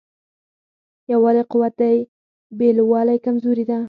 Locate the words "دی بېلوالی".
1.81-3.17